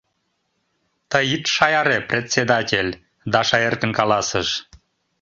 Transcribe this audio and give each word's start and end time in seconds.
—Тый 1.11 1.25
ит 1.35 1.43
шаяре, 1.55 1.97
председатель,— 2.09 2.91
Даша 3.33 3.57
эркын 3.67 3.91
каласыш. 3.99 4.49